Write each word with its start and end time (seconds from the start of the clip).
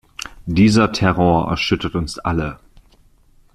Dieser 0.47 0.91
Terror 0.93 1.47
erschüttert 1.51 1.93
uns 1.93 2.17
alle. 2.17 2.57